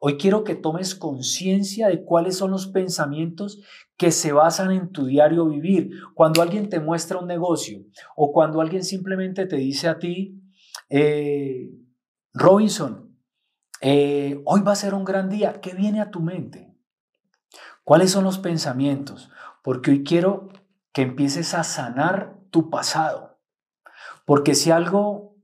Hoy 0.09 0.19
quiero 0.19 0.45
que 0.45 0.55
tomes 0.55 0.95
conciencia 0.95 1.89
de 1.89 2.05
cuáles 2.05 2.37
son 2.37 2.53
los 2.53 2.69
pensamientos 2.69 3.61
que 3.97 4.13
se 4.13 4.31
basan 4.31 4.71
en 4.71 4.93
tu 4.93 5.07
diario 5.07 5.47
vivir. 5.47 5.91
Cuando 6.15 6.43
alguien 6.43 6.69
te 6.69 6.79
muestra 6.79 7.19
un 7.19 7.27
negocio 7.27 7.81
o 8.15 8.31
cuando 8.31 8.61
alguien 8.61 8.85
simplemente 8.85 9.47
te 9.47 9.57
dice 9.57 9.89
a 9.89 9.99
ti, 9.99 10.41
eh, 10.91 11.73
Robinson, 12.35 13.19
eh, 13.81 14.41
hoy 14.45 14.61
va 14.61 14.71
a 14.71 14.77
ser 14.77 14.95
un 14.95 15.05
gran 15.05 15.29
día, 15.29 15.61
¿qué 15.61 15.75
viene 15.75 16.01
a 16.01 16.13
tu 16.13 16.21
mente? 16.21 16.73
¿Cuáles 17.83 18.13
son 18.13 18.23
los 18.23 18.39
pensamientos? 18.39 19.33
Porque 19.65 19.91
hoy 19.91 20.05
quiero 20.05 20.51
que 20.93 21.03
empieces 21.03 21.53
a 21.53 21.65
sanar 21.65 22.39
tu 22.51 22.71
pasado. 22.71 23.41
Porque 24.25 24.55
si 24.55 24.71
algo 24.71 25.35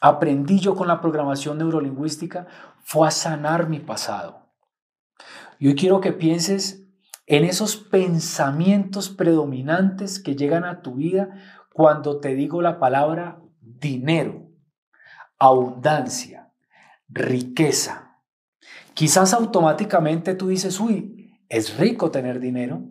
aprendí 0.00 0.58
yo 0.58 0.74
con 0.74 0.88
la 0.88 1.00
programación 1.00 1.58
neurolingüística 1.58 2.46
fue 2.90 3.06
a 3.06 3.10
sanar 3.10 3.68
mi 3.68 3.80
pasado. 3.80 4.46
Y 5.58 5.68
hoy 5.68 5.74
quiero 5.74 6.00
que 6.00 6.12
pienses 6.12 6.86
en 7.26 7.44
esos 7.44 7.76
pensamientos 7.76 9.10
predominantes 9.10 10.18
que 10.18 10.34
llegan 10.34 10.64
a 10.64 10.80
tu 10.80 10.94
vida 10.94 11.28
cuando 11.74 12.18
te 12.18 12.34
digo 12.34 12.62
la 12.62 12.80
palabra 12.80 13.42
dinero, 13.60 14.48
abundancia, 15.38 16.50
riqueza. 17.10 18.22
Quizás 18.94 19.34
automáticamente 19.34 20.34
tú 20.34 20.48
dices, 20.48 20.80
uy, 20.80 21.38
es 21.50 21.76
rico 21.76 22.10
tener 22.10 22.40
dinero. 22.40 22.84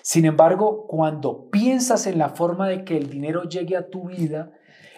Sin 0.00 0.24
embargo, 0.24 0.86
cuando 0.86 1.50
piensas 1.50 2.06
en 2.06 2.16
la 2.16 2.30
forma 2.30 2.68
de 2.68 2.84
que 2.84 2.96
el 2.96 3.10
dinero 3.10 3.42
llegue 3.42 3.76
a 3.76 3.90
tu 3.90 4.08
vida, 4.08 4.50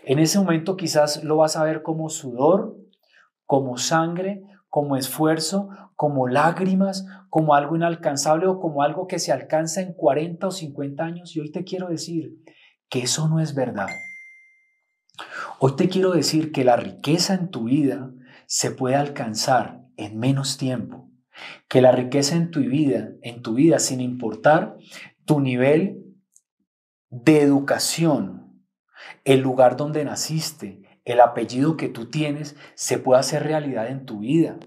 en 0.04 0.20
ese 0.20 0.38
momento 0.38 0.76
quizás 0.76 1.24
lo 1.24 1.38
vas 1.38 1.56
a 1.56 1.64
ver 1.64 1.82
como 1.82 2.08
sudor, 2.08 2.83
como 3.54 3.78
sangre, 3.78 4.42
como 4.68 4.96
esfuerzo, 4.96 5.68
como 5.94 6.26
lágrimas, 6.26 7.06
como 7.30 7.54
algo 7.54 7.76
inalcanzable 7.76 8.48
o 8.48 8.58
como 8.58 8.82
algo 8.82 9.06
que 9.06 9.20
se 9.20 9.30
alcanza 9.30 9.80
en 9.80 9.92
40 9.92 10.48
o 10.48 10.50
50 10.50 11.04
años. 11.04 11.36
Y 11.36 11.40
hoy 11.40 11.52
te 11.52 11.62
quiero 11.62 11.86
decir 11.86 12.34
que 12.88 13.02
eso 13.02 13.28
no 13.28 13.38
es 13.38 13.54
verdad. 13.54 13.86
Hoy 15.60 15.76
te 15.76 15.88
quiero 15.88 16.10
decir 16.10 16.50
que 16.50 16.64
la 16.64 16.74
riqueza 16.74 17.34
en 17.34 17.52
tu 17.52 17.66
vida 17.66 18.10
se 18.46 18.72
puede 18.72 18.96
alcanzar 18.96 19.84
en 19.96 20.18
menos 20.18 20.58
tiempo. 20.58 21.08
Que 21.68 21.80
la 21.80 21.92
riqueza 21.92 22.34
en 22.34 22.50
tu 22.50 22.58
vida, 22.58 23.10
en 23.22 23.40
tu 23.40 23.54
vida, 23.54 23.78
sin 23.78 24.00
importar 24.00 24.76
tu 25.24 25.38
nivel 25.38 26.02
de 27.08 27.40
educación, 27.42 28.64
el 29.22 29.42
lugar 29.42 29.76
donde 29.76 30.04
naciste, 30.04 30.83
el 31.04 31.20
apellido 31.20 31.76
que 31.76 31.88
tú 31.88 32.10
tienes 32.10 32.56
se 32.74 32.98
puede 32.98 33.20
hacer 33.20 33.44
realidad 33.44 33.88
en 33.88 34.06
tu 34.06 34.20
vida. 34.20 34.58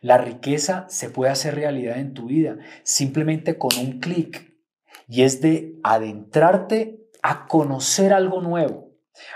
La 0.00 0.18
riqueza 0.18 0.86
se 0.88 1.10
puede 1.10 1.30
hacer 1.30 1.54
realidad 1.54 1.98
en 1.98 2.14
tu 2.14 2.26
vida 2.26 2.58
simplemente 2.82 3.58
con 3.58 3.70
un 3.78 4.00
clic 4.00 4.54
y 5.08 5.22
es 5.22 5.40
de 5.40 5.78
adentrarte 5.82 7.04
a 7.22 7.46
conocer 7.46 8.12
algo 8.12 8.40
nuevo, 8.40 8.92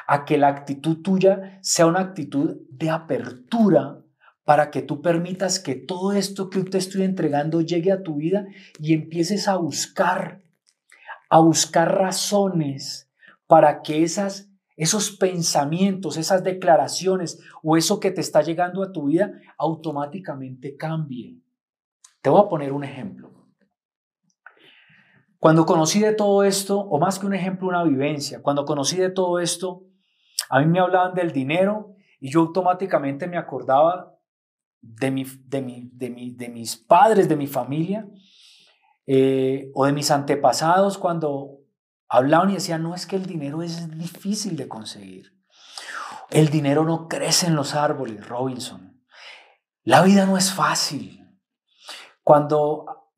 a 0.06 0.24
que 0.24 0.38
la 0.38 0.48
actitud 0.48 1.02
tuya 1.02 1.58
sea 1.62 1.86
una 1.86 2.00
actitud 2.00 2.58
de 2.70 2.90
apertura 2.90 3.98
para 4.44 4.70
que 4.70 4.80
tú 4.80 5.02
permitas 5.02 5.58
que 5.58 5.74
todo 5.74 6.12
esto 6.12 6.48
que 6.48 6.64
te 6.64 6.78
estoy 6.78 7.02
entregando 7.02 7.60
llegue 7.60 7.92
a 7.92 8.02
tu 8.02 8.16
vida 8.16 8.46
y 8.78 8.94
empieces 8.94 9.46
a 9.46 9.56
buscar, 9.56 10.40
a 11.28 11.40
buscar 11.40 11.94
razones 11.96 13.10
para 13.46 13.82
que 13.82 14.02
esas 14.02 14.47
esos 14.78 15.10
pensamientos, 15.10 16.16
esas 16.16 16.44
declaraciones 16.44 17.40
o 17.64 17.76
eso 17.76 17.98
que 17.98 18.12
te 18.12 18.20
está 18.20 18.42
llegando 18.42 18.82
a 18.82 18.92
tu 18.92 19.06
vida 19.06 19.32
automáticamente 19.58 20.76
cambien. 20.76 21.42
Te 22.22 22.30
voy 22.30 22.40
a 22.40 22.48
poner 22.48 22.72
un 22.72 22.84
ejemplo. 22.84 23.32
Cuando 25.40 25.66
conocí 25.66 25.98
de 25.98 26.14
todo 26.14 26.44
esto, 26.44 26.78
o 26.78 26.98
más 26.98 27.18
que 27.18 27.26
un 27.26 27.34
ejemplo, 27.34 27.68
una 27.68 27.82
vivencia, 27.82 28.40
cuando 28.40 28.64
conocí 28.64 28.96
de 28.96 29.10
todo 29.10 29.40
esto, 29.40 29.82
a 30.48 30.60
mí 30.60 30.66
me 30.66 30.78
hablaban 30.78 31.12
del 31.14 31.32
dinero 31.32 31.96
y 32.20 32.30
yo 32.30 32.40
automáticamente 32.40 33.26
me 33.26 33.36
acordaba 33.36 34.14
de, 34.80 35.10
mi, 35.10 35.24
de, 35.24 35.60
mi, 35.60 35.90
de, 35.92 36.10
mi, 36.10 36.30
de 36.30 36.48
mis 36.48 36.76
padres, 36.76 37.28
de 37.28 37.36
mi 37.36 37.48
familia, 37.48 38.08
eh, 39.08 39.70
o 39.74 39.86
de 39.86 39.92
mis 39.92 40.10
antepasados 40.12 40.98
cuando 40.98 41.57
hablaban 42.08 42.50
y 42.50 42.54
decían, 42.54 42.82
no 42.82 42.94
es 42.94 43.06
que 43.06 43.16
el 43.16 43.26
dinero 43.26 43.62
es 43.62 43.96
difícil 43.96 44.56
de 44.56 44.68
conseguir. 44.68 45.32
El 46.30 46.48
dinero 46.48 46.84
no 46.84 47.08
crece 47.08 47.46
en 47.46 47.56
los 47.56 47.74
árboles, 47.74 48.26
Robinson. 48.28 49.02
La 49.82 50.02
vida 50.02 50.26
no 50.26 50.36
es 50.36 50.52
fácil. 50.52 51.26
Cuando 52.22 53.08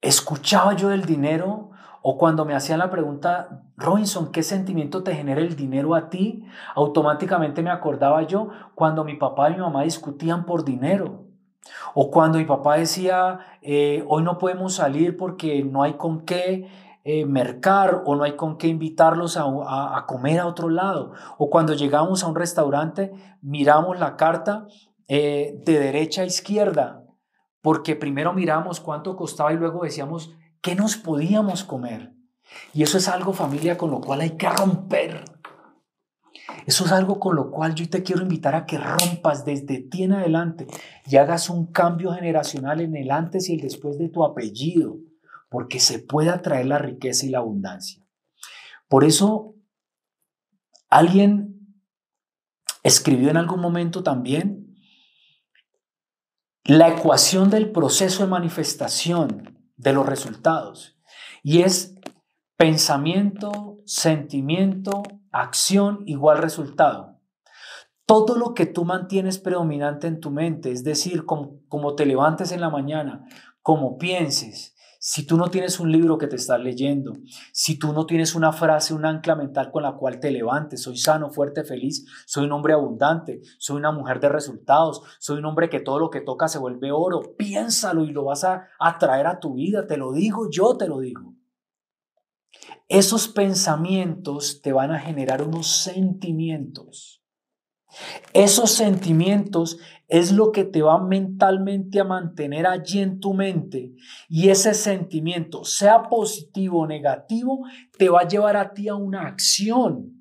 escuchaba 0.00 0.74
yo 0.74 0.88
del 0.88 1.04
dinero 1.04 1.70
o 2.02 2.16
cuando 2.16 2.44
me 2.44 2.54
hacían 2.54 2.78
la 2.78 2.90
pregunta, 2.90 3.64
Robinson, 3.76 4.30
¿qué 4.30 4.42
sentimiento 4.42 5.02
te 5.02 5.14
genera 5.14 5.40
el 5.40 5.56
dinero 5.56 5.94
a 5.94 6.08
ti? 6.08 6.44
Automáticamente 6.74 7.62
me 7.62 7.70
acordaba 7.70 8.22
yo 8.22 8.48
cuando 8.74 9.04
mi 9.04 9.16
papá 9.16 9.50
y 9.50 9.54
mi 9.54 9.60
mamá 9.60 9.82
discutían 9.82 10.46
por 10.46 10.64
dinero. 10.64 11.26
O 11.94 12.10
cuando 12.10 12.38
mi 12.38 12.44
papá 12.44 12.76
decía, 12.76 13.40
eh, 13.60 14.04
hoy 14.08 14.22
no 14.22 14.38
podemos 14.38 14.74
salir 14.74 15.16
porque 15.16 15.62
no 15.62 15.82
hay 15.82 15.94
con 15.94 16.24
qué 16.24 16.68
eh, 17.12 17.26
mercar 17.26 18.02
o 18.04 18.14
no 18.14 18.22
hay 18.22 18.36
con 18.36 18.56
qué 18.56 18.68
invitarlos 18.68 19.36
a, 19.36 20.04
comer 20.06 20.38
a 20.38 20.46
otro 20.46 20.68
lado. 20.68 21.12
O 21.38 21.50
cuando 21.50 21.74
llegamos 21.74 22.22
a 22.22 22.28
un 22.28 22.36
restaurante, 22.36 23.12
miramos 23.42 23.98
la 23.98 24.16
carta 24.16 24.66
eh, 25.08 25.60
de 25.64 25.78
derecha 25.80 26.22
a 26.22 26.26
izquierda, 26.26 27.04
porque 27.62 27.96
primero 27.96 28.32
miramos 28.32 28.78
cuánto 28.78 29.16
costaba 29.16 29.52
y 29.52 29.56
luego 29.56 29.82
decíamos 29.82 30.30
qué 30.60 30.76
nos 30.76 30.96
podíamos 30.96 31.64
comer. 31.64 32.14
Y 32.72 32.84
eso 32.84 32.98
es 32.98 33.08
algo, 33.08 33.32
familia, 33.32 33.76
con 33.76 33.90
lo 33.90 34.00
cual 34.00 34.20
hay 34.20 34.36
que 34.36 34.48
romper. 34.48 35.24
Eso 36.66 36.84
es 36.84 36.92
algo 36.92 37.18
con 37.18 37.34
lo 37.34 37.50
cual 37.50 37.74
yo 37.74 37.88
te 37.88 38.02
quiero 38.04 38.22
invitar 38.22 38.54
a 38.54 38.66
que 38.66 38.78
rompas 38.78 39.44
desde 39.44 39.80
ti 39.80 40.04
en 40.04 40.12
adelante 40.12 40.66
y 41.06 41.16
hagas 41.16 41.50
un 41.50 41.66
cambio 41.66 42.12
generacional 42.12 42.80
en 42.80 42.94
el 42.94 43.10
antes 43.10 43.48
y 43.48 43.54
el 43.54 43.60
después 43.60 43.98
de 43.98 44.08
tu 44.08 44.24
apellido, 44.24 44.96
porque 45.50 45.80
se 45.80 45.98
puede 45.98 46.30
atraer 46.30 46.66
la 46.66 46.78
riqueza 46.78 47.26
y 47.26 47.30
la 47.30 47.38
abundancia. 47.38 48.02
Por 48.88 49.04
eso, 49.04 49.54
alguien 50.88 51.84
escribió 52.82 53.28
en 53.28 53.36
algún 53.36 53.60
momento 53.60 54.02
también 54.02 54.76
la 56.64 56.88
ecuación 56.88 57.50
del 57.50 57.72
proceso 57.72 58.22
de 58.22 58.30
manifestación 58.30 59.70
de 59.76 59.92
los 59.92 60.06
resultados 60.06 60.96
y 61.42 61.62
es 61.62 61.96
pensamiento, 62.56 63.78
sentimiento, 63.86 65.02
acción 65.32 66.04
igual 66.06 66.38
resultado. 66.38 67.18
Todo 68.06 68.36
lo 68.36 68.54
que 68.54 68.66
tú 68.66 68.84
mantienes 68.84 69.38
predominante 69.38 70.06
en 70.06 70.20
tu 70.20 70.30
mente, 70.30 70.70
es 70.70 70.84
decir, 70.84 71.24
como, 71.24 71.60
como 71.68 71.94
te 71.94 72.06
levantes 72.06 72.52
en 72.52 72.60
la 72.60 72.70
mañana, 72.70 73.24
como 73.62 73.98
pienses, 73.98 74.76
si 75.02 75.24
tú 75.24 75.38
no 75.38 75.48
tienes 75.48 75.80
un 75.80 75.90
libro 75.90 76.18
que 76.18 76.26
te 76.26 76.36
estás 76.36 76.60
leyendo, 76.60 77.16
si 77.52 77.78
tú 77.78 77.94
no 77.94 78.04
tienes 78.04 78.34
una 78.34 78.52
frase, 78.52 78.92
un 78.92 79.06
ancla 79.06 79.34
mental 79.34 79.70
con 79.70 79.82
la 79.82 79.94
cual 79.94 80.20
te 80.20 80.30
levantes, 80.30 80.82
soy 80.82 80.98
sano, 80.98 81.30
fuerte, 81.30 81.64
feliz, 81.64 82.04
soy 82.26 82.44
un 82.44 82.52
hombre 82.52 82.74
abundante, 82.74 83.40
soy 83.58 83.78
una 83.78 83.92
mujer 83.92 84.20
de 84.20 84.28
resultados, 84.28 85.00
soy 85.18 85.38
un 85.38 85.46
hombre 85.46 85.70
que 85.70 85.80
todo 85.80 85.98
lo 85.98 86.10
que 86.10 86.20
toca 86.20 86.48
se 86.48 86.58
vuelve 86.58 86.92
oro, 86.92 87.34
piénsalo 87.38 88.04
y 88.04 88.12
lo 88.12 88.24
vas 88.24 88.44
a 88.44 88.68
atraer 88.78 89.26
a 89.26 89.40
tu 89.40 89.54
vida, 89.54 89.86
te 89.86 89.96
lo 89.96 90.12
digo, 90.12 90.50
yo 90.50 90.76
te 90.76 90.86
lo 90.86 91.00
digo. 91.00 91.34
Esos 92.86 93.28
pensamientos 93.28 94.60
te 94.60 94.74
van 94.74 94.90
a 94.90 95.00
generar 95.00 95.42
unos 95.42 95.66
sentimientos. 95.68 97.22
Esos 98.34 98.70
sentimientos 98.70 99.78
es 100.10 100.32
lo 100.32 100.50
que 100.50 100.64
te 100.64 100.82
va 100.82 101.00
mentalmente 101.00 102.00
a 102.00 102.04
mantener 102.04 102.66
allí 102.66 102.98
en 102.98 103.20
tu 103.20 103.32
mente 103.32 103.94
y 104.28 104.48
ese 104.48 104.74
sentimiento, 104.74 105.64
sea 105.64 106.02
positivo 106.02 106.80
o 106.80 106.86
negativo, 106.86 107.64
te 107.96 108.08
va 108.08 108.22
a 108.22 108.28
llevar 108.28 108.56
a 108.56 108.74
ti 108.74 108.88
a 108.88 108.96
una 108.96 109.22
acción. 109.22 110.19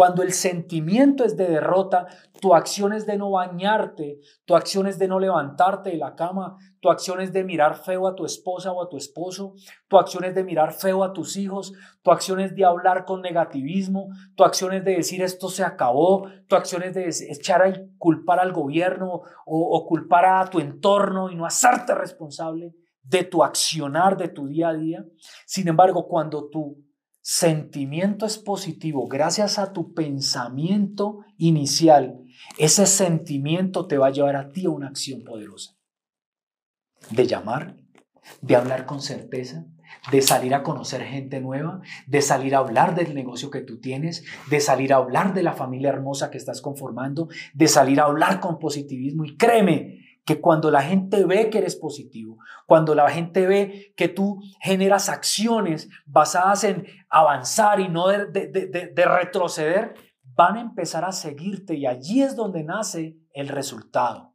Cuando 0.00 0.22
el 0.22 0.32
sentimiento 0.32 1.26
es 1.26 1.36
de 1.36 1.46
derrota, 1.46 2.06
tu 2.40 2.54
acción 2.54 2.94
es 2.94 3.04
de 3.04 3.18
no 3.18 3.32
bañarte, 3.32 4.18
tu 4.46 4.56
acción 4.56 4.86
es 4.86 4.98
de 4.98 5.08
no 5.08 5.20
levantarte 5.20 5.90
de 5.90 5.98
la 5.98 6.14
cama, 6.14 6.56
tu 6.80 6.88
acción 6.88 7.20
es 7.20 7.34
de 7.34 7.44
mirar 7.44 7.76
feo 7.76 8.08
a 8.08 8.14
tu 8.14 8.24
esposa 8.24 8.72
o 8.72 8.82
a 8.82 8.88
tu 8.88 8.96
esposo, 8.96 9.52
tu 9.88 9.98
acción 9.98 10.24
es 10.24 10.34
de 10.34 10.42
mirar 10.42 10.72
feo 10.72 11.04
a 11.04 11.12
tus 11.12 11.36
hijos, 11.36 11.74
tu 12.00 12.12
acción 12.12 12.40
es 12.40 12.56
de 12.56 12.64
hablar 12.64 13.04
con 13.04 13.20
negativismo, 13.20 14.08
tu 14.36 14.44
acción 14.44 14.72
es 14.72 14.86
de 14.86 14.96
decir 14.96 15.22
esto 15.22 15.50
se 15.50 15.64
acabó, 15.64 16.26
tu 16.48 16.56
acción 16.56 16.82
es 16.82 16.94
de 16.94 17.06
echar 17.28 17.60
a 17.60 17.70
culpar 17.98 18.40
al 18.40 18.54
gobierno 18.54 19.20
o, 19.44 19.76
o 19.76 19.86
culpar 19.86 20.24
a 20.24 20.46
tu 20.48 20.60
entorno 20.60 21.28
y 21.28 21.36
no 21.36 21.44
hacerte 21.44 21.94
responsable 21.94 22.72
de 23.02 23.24
tu 23.24 23.44
accionar 23.44 24.16
de 24.16 24.28
tu 24.28 24.46
día 24.46 24.70
a 24.70 24.74
día. 24.74 25.04
Sin 25.44 25.68
embargo, 25.68 26.08
cuando 26.08 26.48
tu 26.48 26.89
sentimiento 27.20 28.26
es 28.26 28.38
positivo 28.38 29.06
gracias 29.08 29.58
a 29.58 29.72
tu 29.72 29.92
pensamiento 29.94 31.20
inicial, 31.36 32.24
ese 32.58 32.86
sentimiento 32.86 33.86
te 33.86 33.98
va 33.98 34.08
a 34.08 34.12
llevar 34.12 34.36
a 34.36 34.50
ti 34.50 34.66
a 34.66 34.70
una 34.70 34.88
acción 34.88 35.22
poderosa. 35.24 35.76
De 37.10 37.26
llamar, 37.26 37.76
de 38.40 38.56
hablar 38.56 38.86
con 38.86 39.00
certeza, 39.00 39.66
de 40.10 40.22
salir 40.22 40.54
a 40.54 40.62
conocer 40.62 41.02
gente 41.02 41.40
nueva, 41.40 41.80
de 42.06 42.22
salir 42.22 42.54
a 42.54 42.58
hablar 42.58 42.94
del 42.94 43.14
negocio 43.14 43.50
que 43.50 43.60
tú 43.60 43.80
tienes, 43.80 44.24
de 44.48 44.60
salir 44.60 44.92
a 44.92 44.96
hablar 44.96 45.34
de 45.34 45.42
la 45.42 45.52
familia 45.52 45.90
hermosa 45.90 46.30
que 46.30 46.38
estás 46.38 46.60
conformando, 46.60 47.28
de 47.54 47.68
salir 47.68 48.00
a 48.00 48.04
hablar 48.04 48.40
con 48.40 48.58
positivismo. 48.58 49.24
Y 49.24 49.36
créeme 49.36 49.99
que 50.30 50.40
cuando 50.40 50.70
la 50.70 50.82
gente 50.82 51.24
ve 51.24 51.50
que 51.50 51.58
eres 51.58 51.74
positivo, 51.74 52.38
cuando 52.64 52.94
la 52.94 53.10
gente 53.10 53.48
ve 53.48 53.92
que 53.96 54.06
tú 54.06 54.38
generas 54.60 55.08
acciones 55.08 55.88
basadas 56.06 56.62
en 56.62 56.86
avanzar 57.08 57.80
y 57.80 57.88
no 57.88 58.06
de, 58.06 58.28
de 58.28 59.04
retroceder, 59.06 59.94
van 60.22 60.56
a 60.56 60.60
empezar 60.60 61.04
a 61.04 61.10
seguirte 61.10 61.74
y 61.74 61.84
allí 61.84 62.22
es 62.22 62.36
donde 62.36 62.62
nace 62.62 63.16
el 63.32 63.48
resultado. 63.48 64.29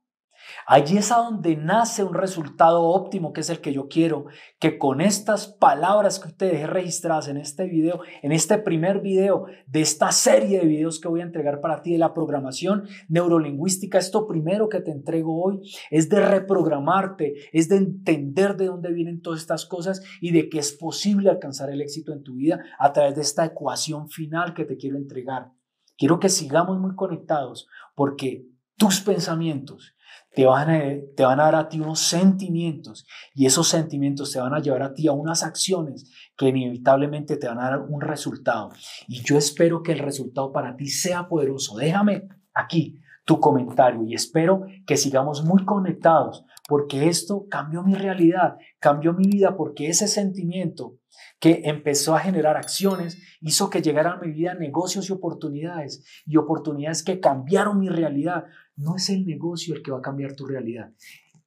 Allí 0.67 0.97
es 0.97 1.12
a 1.12 1.17
donde 1.17 1.55
nace 1.55 2.03
un 2.03 2.13
resultado 2.13 2.84
óptimo, 2.84 3.34
que 3.34 3.41
es 3.41 3.49
el 3.49 3.62
que 3.62 3.73
yo 3.73 3.88
quiero, 3.88 4.25
que 4.60 4.77
con 4.77 5.01
estas 5.01 5.47
palabras 5.47 6.19
que 6.19 6.31
te 6.31 6.45
dejé 6.45 6.67
registradas 6.67 7.27
en 7.27 7.38
este 7.38 7.65
video, 7.67 8.01
en 8.21 8.31
este 8.31 8.58
primer 8.58 9.01
video 9.01 9.45
de 9.67 9.81
esta 9.81 10.12
serie 10.12 10.60
de 10.60 10.65
videos 10.65 10.99
que 10.99 11.08
voy 11.08 11.21
a 11.21 11.25
entregar 11.25 11.62
para 11.62 11.81
ti 11.81 11.93
de 11.93 11.97
la 11.97 12.13
programación 12.13 12.88
neurolingüística, 13.10 13.97
esto 13.97 14.27
primero 14.27 14.69
que 14.69 14.81
te 14.81 14.91
entrego 14.91 15.43
hoy 15.43 15.62
es 15.91 16.10
de 16.10 16.19
reprogramarte, 16.19 17.36
es 17.51 17.69
de 17.69 17.77
entender 17.77 18.58
de 18.58 18.67
dónde 18.67 18.91
vienen 18.91 19.21
todas 19.21 19.41
estas 19.41 19.65
cosas 19.65 20.01
y 20.21 20.31
de 20.31 20.49
que 20.49 20.60
es 20.60 20.73
posible 20.73 21.29
alcanzar 21.29 21.69
el 21.69 21.81
éxito 21.81 22.13
en 22.13 22.23
tu 22.23 22.36
vida 22.36 22.63
a 22.79 22.93
través 22.93 23.15
de 23.15 23.21
esta 23.21 23.45
ecuación 23.45 24.10
final 24.10 24.53
que 24.53 24.65
te 24.65 24.77
quiero 24.77 24.97
entregar. 24.97 25.51
Quiero 25.97 26.19
que 26.19 26.29
sigamos 26.29 26.79
muy 26.79 26.95
conectados 26.95 27.67
porque 27.95 28.45
tus 28.77 28.99
pensamientos 28.99 29.94
te 30.36 30.45
van, 30.45 30.69
a, 30.69 30.82
te 31.15 31.24
van 31.24 31.39
a 31.39 31.43
dar 31.43 31.56
a 31.56 31.69
ti 31.69 31.80
unos 31.80 32.00
sentimientos 32.00 33.08
y 33.34 33.45
esos 33.45 33.67
sentimientos 33.69 34.32
te 34.32 34.39
van 34.39 34.54
a 34.54 34.60
llevar 34.60 34.84
a 34.84 34.93
ti 34.93 35.08
a 35.08 35.13
unas 35.13 35.43
acciones 35.43 36.12
que 36.38 36.50
inevitablemente 36.50 37.38
te 37.38 37.48
van 37.48 37.60
a 37.60 37.69
dar 37.69 37.82
un 37.82 38.02
resultado. 38.02 38.71
Y 39.08 39.21
yo 39.24 39.38
espero 39.38 39.82
que 39.82 39.93
el 39.93 40.00
resultado 40.00 40.52
para 40.52 40.76
ti 40.76 40.88
sea 40.88 41.28
poderoso. 41.28 41.78
Déjame 41.78 42.28
aquí 42.54 43.00
tu 43.24 43.39
comentario 43.39 44.04
y 44.04 44.13
espero 44.13 44.65
que 44.86 44.98
sigamos 44.98 45.43
muy 45.43 45.65
conectados 45.65 46.45
porque 46.67 47.08
esto 47.08 47.48
cambió 47.50 47.84
mi 47.84 47.95
realidad, 47.95 48.58
cambió 48.80 49.13
mi 49.13 49.28
vida 49.28 49.56
porque 49.56 49.88
ese 49.88 50.08
sentimiento 50.08 51.00
que 51.39 51.62
empezó 51.65 52.15
a 52.15 52.19
generar 52.19 52.58
acciones, 52.58 53.21
hizo 53.41 53.69
que 53.69 53.82
llegaran 53.82 54.13
a 54.13 54.21
mi 54.21 54.32
vida 54.32 54.54
negocios 54.56 55.10
y 55.10 55.13
oportunidades, 55.13 56.04
y 56.26 56.38
oportunidades 56.38 57.04
que 57.04 57.19
cambiaron 57.19 57.80
mi 57.80 57.89
realidad. 57.89 58.45
No 58.75 58.95
es 58.97 59.09
el 59.09 59.25
negocio 59.25 59.75
el 59.75 59.81
que 59.81 59.91
va 59.91 59.99
a 59.99 60.01
cambiar 60.01 60.35
tu 60.35 60.45
realidad, 60.45 60.93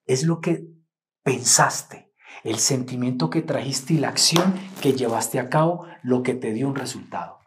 es 0.07 0.25
lo 0.25 0.41
que 0.41 0.67
pensaste, 1.23 2.13
el 2.45 2.59
sentimiento 2.59 3.31
que 3.31 3.43
trajiste 3.43 3.95
y 3.95 3.99
la 3.99 4.09
acción 4.09 4.55
que 4.81 4.95
llevaste 4.95 5.39
a 5.39 5.51
cabo, 5.51 5.87
lo 6.03 6.23
que 6.23 6.35
te 6.35 6.53
dio 6.53 6.69
un 6.69 6.77
resultado. 6.77 7.39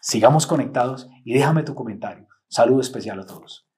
Sigamos 0.00 0.46
conectados 0.46 1.08
y 1.24 1.34
déjame 1.34 1.62
tu 1.62 1.74
comentario. 1.74 2.26
Saludo 2.48 2.80
especial 2.80 3.20
a 3.20 3.26
todos. 3.26 3.69